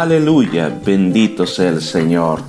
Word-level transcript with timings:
Aleluya, 0.00 0.74
bendito 0.82 1.46
sea 1.46 1.68
el 1.68 1.82
Señor. 1.82 2.40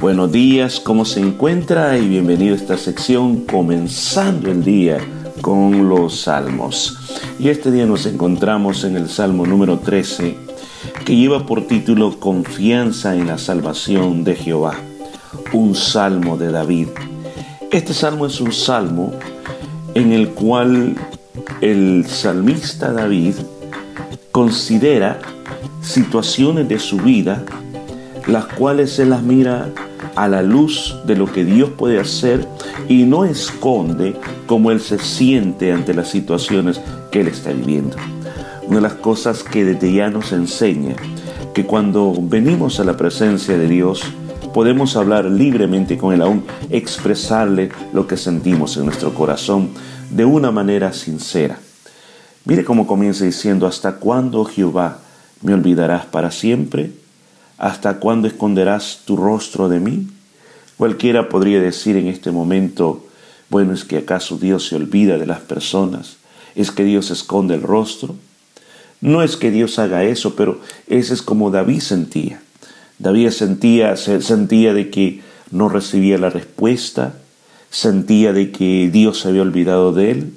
Buenos 0.00 0.30
días, 0.30 0.78
¿cómo 0.78 1.04
se 1.04 1.18
encuentra? 1.18 1.98
Y 1.98 2.06
bienvenido 2.06 2.54
a 2.54 2.56
esta 2.56 2.78
sección 2.78 3.40
comenzando 3.40 4.52
el 4.52 4.62
día 4.62 4.98
con 5.40 5.88
los 5.88 6.20
salmos. 6.20 6.96
Y 7.40 7.48
este 7.48 7.72
día 7.72 7.86
nos 7.86 8.06
encontramos 8.06 8.84
en 8.84 8.96
el 8.96 9.08
Salmo 9.08 9.44
número 9.44 9.80
13, 9.80 10.36
que 11.04 11.16
lleva 11.16 11.44
por 11.44 11.66
título 11.66 12.20
Confianza 12.20 13.16
en 13.16 13.26
la 13.26 13.38
salvación 13.38 14.22
de 14.22 14.36
Jehová, 14.36 14.76
un 15.52 15.74
salmo 15.74 16.38
de 16.38 16.52
David. 16.52 16.86
Este 17.72 17.94
salmo 17.94 18.26
es 18.26 18.40
un 18.40 18.52
salmo 18.52 19.12
en 19.94 20.12
el 20.12 20.28
cual 20.28 20.94
el 21.62 22.06
salmista 22.06 22.92
David 22.92 23.34
considera 24.30 25.18
situaciones 25.82 26.68
de 26.68 26.78
su 26.78 26.96
vida, 26.96 27.44
las 28.26 28.46
cuales 28.46 28.92
se 28.92 29.04
las 29.04 29.22
mira 29.22 29.68
a 30.14 30.28
la 30.28 30.42
luz 30.42 30.96
de 31.06 31.16
lo 31.16 31.30
que 31.30 31.44
Dios 31.44 31.70
puede 31.70 31.98
hacer 31.98 32.46
y 32.88 33.04
no 33.04 33.24
esconde 33.24 34.14
cómo 34.46 34.70
él 34.70 34.80
se 34.80 34.98
siente 34.98 35.72
ante 35.72 35.94
las 35.94 36.08
situaciones 36.08 36.80
que 37.10 37.20
él 37.20 37.28
está 37.28 37.52
viviendo. 37.52 37.96
Una 38.66 38.76
de 38.76 38.82
las 38.82 38.94
cosas 38.94 39.42
que 39.42 39.64
desde 39.64 39.92
ya 39.92 40.08
nos 40.08 40.32
enseña 40.32 40.94
que 41.54 41.66
cuando 41.66 42.14
venimos 42.18 42.80
a 42.80 42.84
la 42.84 42.96
presencia 42.96 43.58
de 43.58 43.68
Dios, 43.68 44.02
podemos 44.54 44.96
hablar 44.96 45.24
libremente 45.24 45.98
con 45.98 46.14
Él, 46.14 46.22
aún 46.22 46.44
expresarle 46.70 47.70
lo 47.92 48.06
que 48.06 48.16
sentimos 48.16 48.76
en 48.76 48.86
nuestro 48.86 49.12
corazón 49.14 49.70
de 50.10 50.24
una 50.24 50.50
manera 50.50 50.92
sincera. 50.92 51.58
Mire 52.44 52.64
cómo 52.64 52.86
comienza 52.86 53.24
diciendo, 53.24 53.66
¿hasta 53.66 53.96
cuándo 53.96 54.44
Jehová 54.44 54.98
¿Me 55.42 55.54
olvidarás 55.54 56.06
para 56.06 56.30
siempre? 56.30 56.92
¿Hasta 57.58 57.98
cuándo 57.98 58.28
esconderás 58.28 59.00
tu 59.04 59.16
rostro 59.16 59.68
de 59.68 59.80
mí? 59.80 60.08
Cualquiera 60.76 61.28
podría 61.28 61.60
decir 61.60 61.96
en 61.96 62.08
este 62.08 62.30
momento, 62.30 63.06
bueno, 63.50 63.72
¿es 63.72 63.84
que 63.84 63.98
acaso 63.98 64.38
Dios 64.38 64.66
se 64.68 64.76
olvida 64.76 65.18
de 65.18 65.26
las 65.26 65.40
personas? 65.40 66.16
¿Es 66.54 66.70
que 66.70 66.84
Dios 66.84 67.10
esconde 67.10 67.54
el 67.54 67.62
rostro? 67.62 68.14
No 69.00 69.22
es 69.22 69.36
que 69.36 69.50
Dios 69.50 69.78
haga 69.78 70.04
eso, 70.04 70.36
pero 70.36 70.60
ese 70.86 71.14
es 71.14 71.22
como 71.22 71.50
David 71.50 71.80
sentía. 71.80 72.40
David 72.98 73.30
sentía, 73.30 73.96
sentía 73.96 74.74
de 74.74 74.90
que 74.90 75.22
no 75.50 75.68
recibía 75.68 76.18
la 76.18 76.30
respuesta, 76.30 77.14
sentía 77.68 78.32
de 78.32 78.52
que 78.52 78.90
Dios 78.92 79.20
se 79.20 79.28
había 79.28 79.42
olvidado 79.42 79.92
de 79.92 80.12
él, 80.12 80.34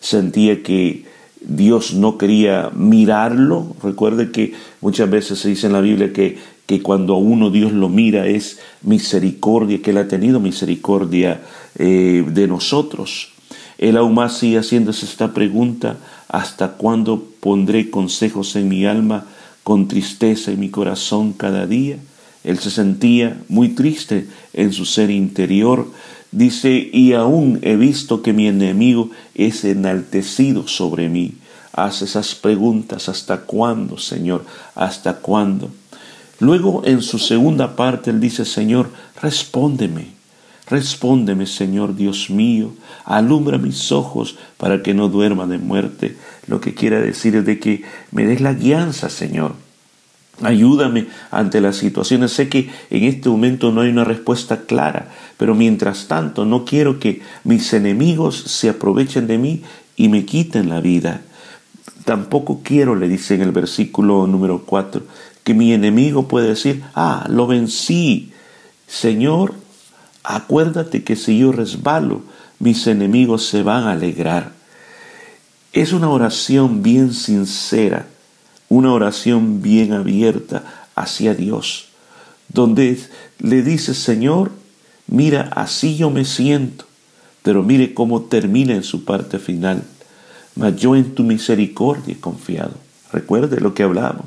sentía 0.00 0.62
que 0.62 1.05
Dios 1.46 1.94
no 1.94 2.18
quería 2.18 2.70
mirarlo. 2.74 3.76
Recuerde 3.82 4.30
que 4.30 4.54
muchas 4.80 5.08
veces 5.08 5.38
se 5.38 5.48
dice 5.48 5.68
en 5.68 5.72
la 5.72 5.80
Biblia 5.80 6.12
que, 6.12 6.38
que 6.66 6.82
cuando 6.82 7.14
a 7.14 7.18
uno 7.18 7.50
Dios 7.50 7.72
lo 7.72 7.88
mira 7.88 8.26
es 8.26 8.58
misericordia, 8.82 9.80
que 9.80 9.90
Él 9.90 9.98
ha 9.98 10.08
tenido 10.08 10.40
misericordia 10.40 11.40
eh, 11.78 12.24
de 12.26 12.48
nosotros. 12.48 13.32
Él 13.78 13.96
aún 13.96 14.14
más 14.14 14.38
sigue 14.38 14.58
haciéndose 14.58 15.06
esta 15.06 15.34
pregunta, 15.34 15.98
¿hasta 16.28 16.72
cuándo 16.72 17.22
pondré 17.40 17.90
consejos 17.90 18.56
en 18.56 18.68
mi 18.68 18.86
alma 18.86 19.26
con 19.62 19.86
tristeza 19.86 20.50
en 20.50 20.60
mi 20.60 20.70
corazón 20.70 21.32
cada 21.32 21.66
día? 21.66 21.98
Él 22.42 22.58
se 22.58 22.70
sentía 22.70 23.40
muy 23.48 23.70
triste 23.70 24.28
en 24.52 24.72
su 24.72 24.84
ser 24.84 25.10
interior, 25.10 25.88
Dice, 26.36 26.90
y 26.92 27.14
aún 27.14 27.60
he 27.62 27.76
visto 27.76 28.20
que 28.20 28.34
mi 28.34 28.46
enemigo 28.46 29.08
es 29.34 29.64
enaltecido 29.64 30.68
sobre 30.68 31.08
mí. 31.08 31.32
Hace 31.72 32.04
esas 32.04 32.34
preguntas, 32.34 33.08
¿hasta 33.08 33.38
cuándo, 33.46 33.96
Señor? 33.96 34.44
¿Hasta 34.74 35.14
cuándo? 35.14 35.70
Luego 36.38 36.82
en 36.84 37.00
su 37.00 37.18
segunda 37.18 37.74
parte 37.74 38.10
él 38.10 38.20
dice, 38.20 38.44
Señor, 38.44 38.90
respóndeme, 39.22 40.08
respóndeme, 40.68 41.46
Señor 41.46 41.96
Dios 41.96 42.28
mío, 42.28 42.74
alumbra 43.06 43.56
mis 43.56 43.90
ojos 43.90 44.36
para 44.58 44.82
que 44.82 44.92
no 44.92 45.08
duerma 45.08 45.46
de 45.46 45.56
muerte. 45.56 46.18
Lo 46.48 46.60
que 46.60 46.74
quiere 46.74 47.00
decir 47.00 47.34
es 47.36 47.46
de 47.46 47.58
que 47.58 47.82
me 48.10 48.26
des 48.26 48.42
la 48.42 48.52
guianza, 48.52 49.08
Señor 49.08 49.54
Ayúdame 50.42 51.06
ante 51.30 51.60
las 51.62 51.76
situaciones. 51.76 52.32
Sé 52.32 52.48
que 52.48 52.70
en 52.90 53.04
este 53.04 53.28
momento 53.28 53.72
no 53.72 53.80
hay 53.80 53.88
una 53.88 54.04
respuesta 54.04 54.62
clara, 54.66 55.08
pero 55.36 55.54
mientras 55.54 56.08
tanto 56.08 56.44
no 56.44 56.64
quiero 56.64 56.98
que 56.98 57.22
mis 57.44 57.72
enemigos 57.72 58.36
se 58.36 58.68
aprovechen 58.68 59.26
de 59.26 59.38
mí 59.38 59.62
y 59.96 60.08
me 60.08 60.24
quiten 60.24 60.68
la 60.68 60.80
vida. 60.80 61.22
Tampoco 62.04 62.60
quiero, 62.62 62.94
le 62.94 63.08
dice 63.08 63.34
en 63.34 63.42
el 63.42 63.52
versículo 63.52 64.26
número 64.26 64.62
4, 64.64 65.02
que 65.44 65.54
mi 65.54 65.72
enemigo 65.72 66.28
pueda 66.28 66.46
decir, 66.46 66.82
ah, 66.94 67.26
lo 67.28 67.46
vencí. 67.46 68.32
Señor, 68.86 69.54
acuérdate 70.22 71.02
que 71.04 71.16
si 71.16 71.38
yo 71.38 71.52
resbalo, 71.52 72.22
mis 72.58 72.86
enemigos 72.86 73.46
se 73.46 73.62
van 73.62 73.84
a 73.84 73.92
alegrar. 73.92 74.52
Es 75.72 75.92
una 75.92 76.08
oración 76.08 76.82
bien 76.82 77.12
sincera 77.12 78.06
una 78.68 78.92
oración 78.92 79.62
bien 79.62 79.92
abierta 79.92 80.88
hacia 80.94 81.34
Dios, 81.34 81.86
donde 82.48 82.98
le 83.38 83.62
dice, 83.62 83.94
Señor, 83.94 84.52
mira, 85.06 85.50
así 85.54 85.96
yo 85.96 86.10
me 86.10 86.24
siento, 86.24 86.84
pero 87.42 87.62
mire 87.62 87.94
cómo 87.94 88.22
termina 88.22 88.74
en 88.74 88.82
su 88.82 89.04
parte 89.04 89.38
final. 89.38 89.82
Mas 90.54 90.76
yo 90.76 90.96
en 90.96 91.14
tu 91.14 91.22
misericordia 91.22 92.14
he 92.14 92.20
confiado. 92.20 92.74
Recuerde 93.12 93.60
lo 93.60 93.74
que 93.74 93.82
hablamos, 93.82 94.26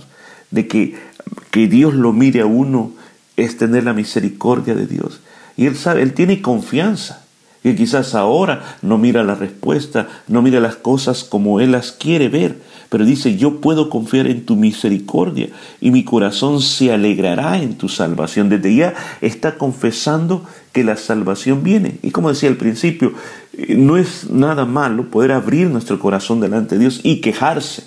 de 0.52 0.68
que, 0.68 0.96
que 1.52 1.68
Dios 1.68 1.94
lo 1.94 2.14
mire 2.14 2.42
a 2.42 2.46
uno 2.46 2.94
es 3.36 3.58
tener 3.58 3.84
la 3.84 3.94
misericordia 3.94 4.76
de 4.76 4.86
Dios. 4.86 5.22
Y 5.58 5.66
él 5.66 5.76
sabe, 5.76 6.02
él 6.02 6.14
tiene 6.14 6.42
confianza 6.42 7.24
que 7.64 7.76
quizás 7.76 8.16
ahora 8.16 8.78
no 8.82 8.98
mira 8.98 9.24
la 9.24 9.36
respuesta, 9.36 10.08
no 10.28 10.42
mira 10.42 10.60
las 10.60 10.76
cosas 10.76 11.24
como 11.24 11.60
Él 11.60 11.74
las 11.74 11.92
quiere 11.92 12.30
ver, 12.30 12.58
pero 12.90 13.06
dice, 13.06 13.38
yo 13.38 13.62
puedo 13.62 13.90
confiar 13.90 14.26
en 14.28 14.46
tu 14.46 14.56
misericordia 14.56 15.50
y 15.80 15.92
mi 15.92 16.04
corazón 16.04 16.60
se 16.62 16.92
alegrará 16.92 17.62
en 17.62 17.76
tu 17.76 17.88
salvación. 17.88 18.50
Desde 18.50 18.76
ya 18.76 18.96
está 19.22 19.58
confesando 19.58 20.44
que 20.72 20.84
la 20.84 20.98
salvación 20.98 21.64
viene. 21.64 21.98
Y 22.02 22.10
como 22.10 22.30
decía 22.30 22.50
al 22.50 22.58
principio, 22.58 23.14
eh, 23.54 23.76
no 23.76 23.98
es 23.98 24.30
nada 24.32 24.66
malo 24.66 25.12
poder 25.12 25.32
abrir 25.32 25.68
nuestro 25.68 26.00
corazón 26.00 26.40
delante 26.40 26.76
de 26.76 26.82
Dios 26.82 27.02
y 27.04 27.22
quejarse, 27.22 27.84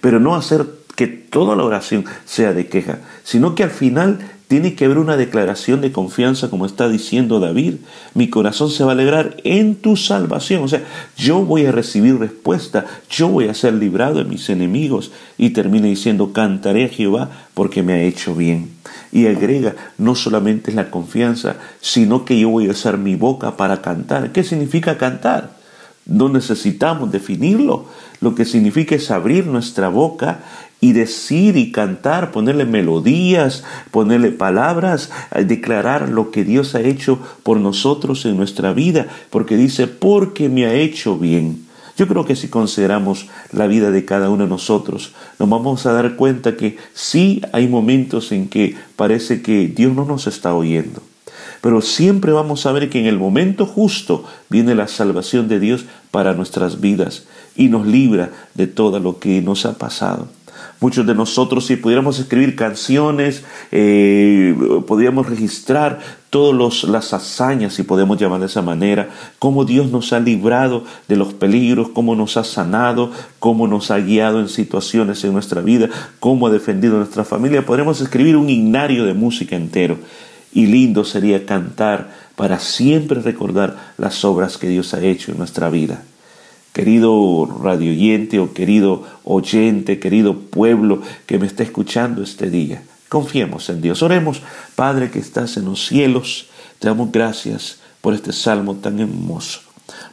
pero 0.00 0.18
no 0.18 0.34
hacer 0.34 0.66
que 0.96 1.06
toda 1.06 1.54
la 1.54 1.64
oración 1.64 2.04
sea 2.24 2.54
de 2.54 2.66
queja, 2.66 3.00
sino 3.24 3.54
que 3.54 3.64
al 3.64 3.70
final 3.70 4.18
tiene 4.52 4.74
que 4.74 4.84
haber 4.84 4.98
una 4.98 5.16
declaración 5.16 5.80
de 5.80 5.92
confianza, 5.92 6.50
como 6.50 6.66
está 6.66 6.90
diciendo 6.90 7.40
David. 7.40 7.76
Mi 8.12 8.28
corazón 8.28 8.68
se 8.68 8.84
va 8.84 8.90
a 8.90 8.92
alegrar 8.92 9.38
en 9.44 9.76
tu 9.76 9.96
salvación. 9.96 10.62
O 10.62 10.68
sea, 10.68 10.82
yo 11.16 11.40
voy 11.40 11.64
a 11.64 11.72
recibir 11.72 12.18
respuesta, 12.18 12.84
yo 13.08 13.28
voy 13.28 13.48
a 13.48 13.54
ser 13.54 13.72
librado 13.72 14.16
de 14.16 14.24
mis 14.26 14.50
enemigos. 14.50 15.10
Y 15.38 15.54
termina 15.54 15.86
diciendo, 15.86 16.34
cantaré 16.34 16.84
a 16.84 16.88
Jehová 16.90 17.30
porque 17.54 17.82
me 17.82 17.94
ha 17.94 18.02
hecho 18.02 18.34
bien. 18.34 18.72
Y 19.10 19.24
agrega, 19.24 19.74
no 19.96 20.14
solamente 20.14 20.70
la 20.70 20.90
confianza, 20.90 21.56
sino 21.80 22.26
que 22.26 22.38
yo 22.38 22.50
voy 22.50 22.68
a 22.68 22.72
usar 22.72 22.98
mi 22.98 23.16
boca 23.16 23.56
para 23.56 23.80
cantar. 23.80 24.32
¿Qué 24.32 24.44
significa 24.44 24.98
cantar? 24.98 25.56
No 26.04 26.28
necesitamos 26.28 27.10
definirlo. 27.10 27.86
Lo 28.20 28.34
que 28.34 28.44
significa 28.44 28.96
es 28.96 29.10
abrir 29.10 29.46
nuestra 29.46 29.88
boca 29.88 30.40
y 30.82 30.92
decir 30.92 31.56
y 31.56 31.70
cantar, 31.70 32.32
ponerle 32.32 32.66
melodías, 32.66 33.62
ponerle 33.92 34.32
palabras, 34.32 35.10
eh, 35.32 35.44
declarar 35.44 36.08
lo 36.08 36.32
que 36.32 36.42
Dios 36.42 36.74
ha 36.74 36.80
hecho 36.80 37.20
por 37.44 37.58
nosotros 37.58 38.26
en 38.26 38.36
nuestra 38.36 38.72
vida, 38.72 39.06
porque 39.30 39.56
dice, 39.56 39.86
porque 39.86 40.48
me 40.48 40.66
ha 40.66 40.74
hecho 40.74 41.16
bien. 41.16 41.66
Yo 41.96 42.08
creo 42.08 42.24
que 42.24 42.34
si 42.34 42.48
consideramos 42.48 43.28
la 43.52 43.68
vida 43.68 43.92
de 43.92 44.04
cada 44.04 44.28
uno 44.28 44.42
de 44.42 44.50
nosotros, 44.50 45.12
nos 45.38 45.48
vamos 45.48 45.86
a 45.86 45.92
dar 45.92 46.16
cuenta 46.16 46.56
que 46.56 46.78
sí 46.94 47.42
hay 47.52 47.68
momentos 47.68 48.32
en 48.32 48.48
que 48.48 48.74
parece 48.96 49.40
que 49.40 49.68
Dios 49.68 49.94
no 49.94 50.04
nos 50.04 50.26
está 50.26 50.52
oyendo. 50.52 51.00
Pero 51.60 51.80
siempre 51.80 52.32
vamos 52.32 52.66
a 52.66 52.72
ver 52.72 52.90
que 52.90 52.98
en 52.98 53.06
el 53.06 53.20
momento 53.20 53.66
justo 53.66 54.24
viene 54.50 54.74
la 54.74 54.88
salvación 54.88 55.46
de 55.46 55.60
Dios 55.60 55.84
para 56.10 56.34
nuestras 56.34 56.80
vidas 56.80 57.28
y 57.54 57.68
nos 57.68 57.86
libra 57.86 58.32
de 58.54 58.66
todo 58.66 58.98
lo 58.98 59.20
que 59.20 59.40
nos 59.42 59.64
ha 59.64 59.78
pasado. 59.78 60.26
Muchos 60.82 61.06
de 61.06 61.14
nosotros, 61.14 61.64
si 61.64 61.76
pudiéramos 61.76 62.18
escribir 62.18 62.56
canciones, 62.56 63.44
eh, 63.70 64.52
podríamos 64.84 65.28
registrar 65.28 66.00
todas 66.28 66.82
las 66.82 67.12
hazañas, 67.12 67.74
si 67.74 67.84
podemos 67.84 68.20
llamar 68.20 68.40
de 68.40 68.46
esa 68.46 68.62
manera, 68.62 69.08
cómo 69.38 69.64
Dios 69.64 69.92
nos 69.92 70.12
ha 70.12 70.18
librado 70.18 70.82
de 71.06 71.14
los 71.14 71.34
peligros, 71.34 71.90
cómo 71.90 72.16
nos 72.16 72.36
ha 72.36 72.42
sanado, 72.42 73.12
cómo 73.38 73.68
nos 73.68 73.92
ha 73.92 73.98
guiado 73.98 74.40
en 74.40 74.48
situaciones 74.48 75.22
en 75.22 75.32
nuestra 75.32 75.60
vida, 75.60 75.88
cómo 76.18 76.48
ha 76.48 76.50
defendido 76.50 76.96
nuestra 76.96 77.24
familia. 77.24 77.64
Podríamos 77.64 78.00
escribir 78.00 78.36
un 78.36 78.50
himnario 78.50 79.06
de 79.06 79.14
música 79.14 79.54
entero. 79.54 79.98
Y 80.52 80.66
lindo 80.66 81.04
sería 81.04 81.46
cantar 81.46 82.10
para 82.34 82.58
siempre 82.58 83.22
recordar 83.22 83.92
las 83.98 84.24
obras 84.24 84.58
que 84.58 84.66
Dios 84.66 84.94
ha 84.94 85.00
hecho 85.00 85.30
en 85.30 85.38
nuestra 85.38 85.70
vida. 85.70 86.02
Querido 86.72 87.46
radioyente 87.62 88.38
o 88.38 88.52
querido 88.52 89.04
oyente, 89.24 89.98
querido 89.98 90.38
pueblo 90.38 91.02
que 91.26 91.38
me 91.38 91.46
está 91.46 91.62
escuchando 91.62 92.22
este 92.22 92.48
día, 92.48 92.82
Confiemos 93.12 93.68
en 93.68 93.82
Dios. 93.82 94.02
Oremos, 94.02 94.40
Padre 94.74 95.10
que 95.10 95.18
estás 95.18 95.58
en 95.58 95.66
los 95.66 95.86
cielos, 95.86 96.46
te 96.78 96.88
damos 96.88 97.12
gracias 97.12 97.76
por 98.00 98.14
este 98.14 98.32
salmo 98.32 98.76
tan 98.76 99.00
hermoso, 99.00 99.60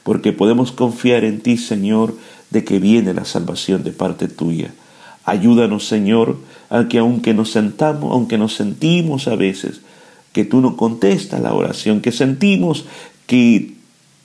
porque 0.03 0.33
podemos 0.33 0.73
confiar 0.73 1.23
en 1.23 1.39
ti, 1.39 1.55
Señor, 1.55 2.13
de 2.49 2.65
que 2.65 2.77
viene 2.77 3.13
la 3.13 3.23
salvación 3.23 3.85
de 3.85 3.93
parte 3.93 4.27
tuya. 4.27 4.73
Ayúdanos, 5.23 5.87
Señor, 5.87 6.39
a 6.69 6.89
que 6.89 6.97
aunque 6.97 7.33
nos 7.33 7.51
sentamos, 7.51 8.11
aunque 8.11 8.37
nos 8.37 8.55
sentimos 8.55 9.29
a 9.29 9.37
veces 9.37 9.79
que 10.33 10.43
tú 10.43 10.59
no 10.59 10.75
contestas 10.75 11.39
la 11.39 11.53
oración, 11.53 12.01
que 12.01 12.11
sentimos 12.11 12.83
que 13.27 13.75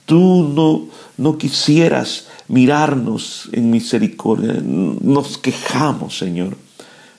tú 0.05 0.51
no, 0.53 0.87
no 1.17 1.37
quisieras 1.37 2.27
mirarnos 2.47 3.49
en 3.51 3.71
misericordia, 3.71 4.53
nos 4.61 5.37
quejamos, 5.37 6.17
Señor. 6.17 6.57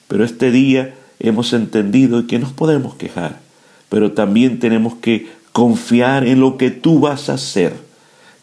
Pero 0.09 0.25
este 0.25 0.51
día 0.51 0.95
hemos 1.19 1.53
entendido 1.53 2.27
que 2.27 2.39
nos 2.39 2.53
podemos 2.53 2.95
quejar, 2.95 3.41
pero 3.89 4.13
también 4.13 4.59
tenemos 4.59 4.95
que 4.95 5.29
confiar 5.53 6.27
en 6.27 6.41
lo 6.41 6.59
que 6.59 6.71
tú 6.71 7.01
vas 7.01 7.29
a 7.29 7.35
hacer, 7.35 7.75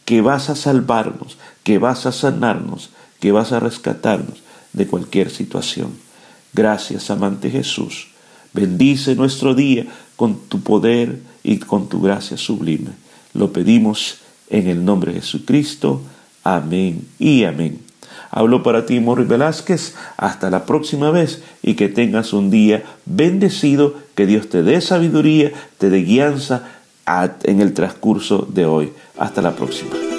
que 0.05 0.21
vas 0.21 0.49
a 0.49 0.55
salvarnos, 0.55 1.37
que 1.63 1.77
vas 1.77 2.05
a 2.05 2.11
sanarnos, 2.11 2.89
que 3.19 3.31
vas 3.31 3.51
a 3.51 3.59
rescatarnos 3.59 4.43
de 4.73 4.87
cualquier 4.87 5.29
situación. 5.29 5.91
Gracias, 6.53 7.09
amante 7.09 7.49
Jesús. 7.49 8.07
Bendice 8.53 9.15
nuestro 9.15 9.55
día 9.55 9.85
con 10.15 10.39
tu 10.47 10.61
poder 10.61 11.21
y 11.43 11.57
con 11.57 11.87
tu 11.87 12.01
gracia 12.01 12.37
sublime. 12.37 12.91
Lo 13.33 13.51
pedimos 13.51 14.17
en 14.49 14.67
el 14.67 14.85
nombre 14.85 15.13
de 15.13 15.21
Jesucristo. 15.21 16.01
Amén 16.43 17.07
y 17.19 17.43
amén. 17.43 17.79
Hablo 18.31 18.63
para 18.63 18.85
ti, 18.85 18.99
Morri 18.99 19.25
Velázquez. 19.25 19.95
Hasta 20.17 20.49
la 20.49 20.65
próxima 20.65 21.11
vez 21.11 21.43
y 21.61 21.75
que 21.75 21.89
tengas 21.89 22.33
un 22.33 22.49
día 22.49 22.83
bendecido. 23.05 23.95
Que 24.15 24.25
Dios 24.25 24.49
te 24.49 24.63
dé 24.63 24.81
sabiduría, 24.81 25.51
te 25.77 25.89
dé 25.89 25.99
guianza 25.99 26.67
en 27.43 27.61
el 27.61 27.73
transcurso 27.73 28.47
de 28.51 28.65
hoy. 28.65 28.91
Hasta 29.17 29.41
la 29.41 29.55
próxima. 29.55 30.12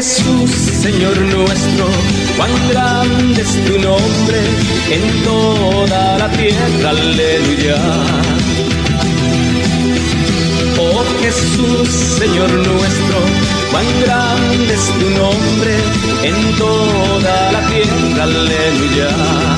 Jesús, 0.00 0.50
Señor 0.80 1.14
nuestro, 1.18 1.84
cuán 2.38 2.50
grande 2.70 3.42
es 3.42 3.52
tu 3.66 3.78
nombre 3.78 4.40
en 4.90 5.24
toda 5.24 6.16
la 6.16 6.30
tierra, 6.30 6.88
aleluya. 6.88 7.76
Oh 10.78 11.04
Jesús, 11.20 11.90
Señor 12.18 12.50
nuestro, 12.50 13.18
cuán 13.70 13.84
grande 14.00 14.72
es 14.72 14.86
tu 15.00 15.10
nombre 15.20 15.74
en 16.22 16.56
toda 16.56 17.52
la 17.52 17.60
tierra, 17.68 18.22
aleluya. 18.22 19.49